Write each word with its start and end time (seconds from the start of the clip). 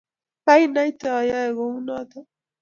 kianaite 0.43 1.07
oyoe 1.19 1.47
kou 1.57 1.73
nito 1.85 2.19